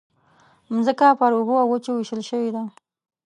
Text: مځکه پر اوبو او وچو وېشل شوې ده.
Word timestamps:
مځکه 0.73 1.07
پر 1.19 1.31
اوبو 1.37 1.55
او 1.61 1.67
وچو 1.71 1.91
وېشل 1.95 2.21
شوې 2.29 2.49
ده. 2.55 2.63